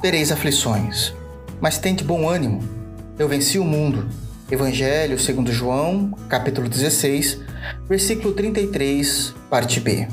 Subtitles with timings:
[0.00, 1.12] tereis aflições,
[1.60, 2.62] mas tente bom ânimo.
[3.18, 4.06] Eu venci o mundo.
[4.48, 7.40] Evangelho segundo João, capítulo 16,
[7.88, 10.06] versículo 33, parte B.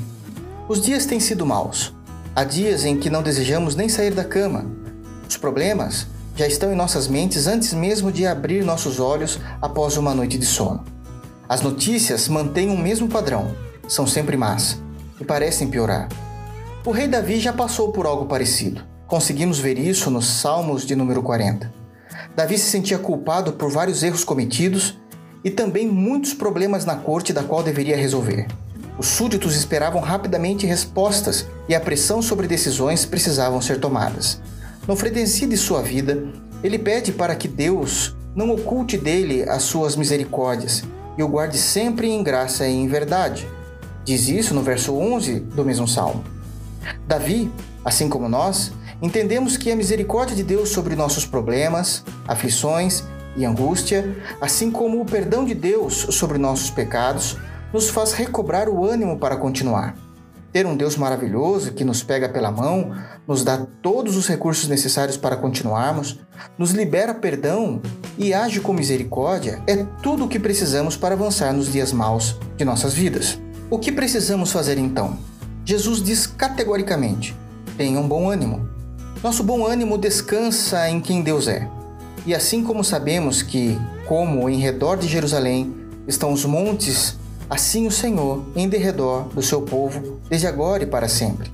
[0.68, 1.94] Os dias têm sido maus.
[2.34, 4.66] Há dias em que não desejamos nem sair da cama.
[5.28, 10.12] Os problemas já estão em nossas mentes antes mesmo de abrir nossos olhos após uma
[10.12, 10.82] noite de sono.
[11.48, 13.54] As notícias mantêm o mesmo padrão,
[13.86, 14.82] são sempre más
[15.20, 16.08] e parecem piorar.
[16.84, 18.93] O rei Davi já passou por algo parecido.
[19.06, 21.70] Conseguimos ver isso nos Salmos de número 40.
[22.34, 24.98] Davi se sentia culpado por vários erros cometidos
[25.44, 28.46] e também muitos problemas na corte da qual deveria resolver.
[28.98, 34.40] Os súditos esperavam rapidamente respostas e a pressão sobre decisões precisavam ser tomadas.
[34.88, 36.26] No frenesí de sua vida,
[36.62, 40.82] ele pede para que Deus não oculte dele as suas misericórdias
[41.18, 43.46] e o guarde sempre em graça e em verdade.
[44.02, 46.24] Diz isso no verso 11 do mesmo salmo.
[47.06, 47.50] Davi,
[47.84, 53.04] assim como nós, entendemos que a misericórdia de Deus sobre nossos problemas, aflições
[53.36, 57.36] e angústia, assim como o perdão de Deus sobre nossos pecados,
[57.72, 59.96] nos faz recobrar o ânimo para continuar.
[60.52, 62.94] Ter um Deus maravilhoso que nos pega pela mão,
[63.26, 66.20] nos dá todos os recursos necessários para continuarmos,
[66.56, 67.82] nos libera perdão
[68.16, 72.64] e age com misericórdia é tudo o que precisamos para avançar nos dias maus de
[72.64, 73.36] nossas vidas.
[73.68, 75.18] O que precisamos fazer então?
[75.64, 77.34] Jesus diz categoricamente:
[77.76, 78.73] tenham bom ânimo.
[79.24, 81.66] Nosso bom ânimo descansa em quem Deus é.
[82.26, 85.74] E assim como sabemos que, como em redor de Jerusalém
[86.06, 87.16] estão os montes,
[87.48, 91.50] assim o Senhor em derredor do seu povo, desde agora e para sempre.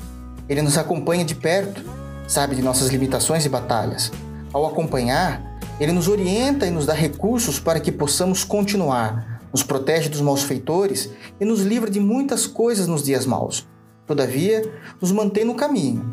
[0.48, 1.84] Ele nos acompanha de perto,
[2.26, 4.10] sabe de nossas limitações e batalhas.
[4.52, 5.40] Ao acompanhar,
[5.78, 10.42] ele nos orienta e nos dá recursos para que possamos continuar, nos protege dos maus
[10.42, 11.08] feitores
[11.40, 13.64] e nos livra de muitas coisas nos dias maus.
[14.08, 14.68] Todavia,
[15.00, 16.10] nos mantém no caminho,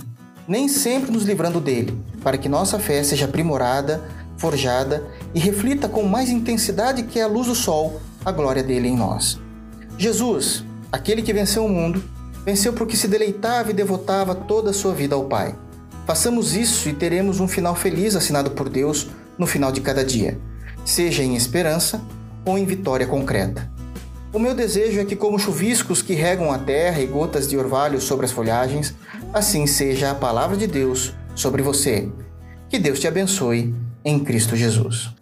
[0.47, 4.03] nem sempre nos livrando dele, para que nossa fé seja aprimorada,
[4.37, 8.95] forjada e reflita com mais intensidade que a luz do sol a glória dele em
[8.95, 9.39] nós.
[9.97, 12.03] Jesus, aquele que venceu o mundo,
[12.45, 15.55] venceu porque se deleitava e devotava toda a sua vida ao Pai.
[16.05, 20.39] Façamos isso e teremos um final feliz assinado por Deus no final de cada dia,
[20.85, 22.01] seja em esperança
[22.45, 23.76] ou em vitória concreta.
[24.33, 28.01] O meu desejo é que, como chuviscos que regam a terra e gotas de orvalho
[28.01, 28.93] sobre as folhagens,
[29.33, 32.09] assim seja a palavra de Deus sobre você.
[32.69, 33.73] Que Deus te abençoe
[34.03, 35.15] em Cristo Jesus.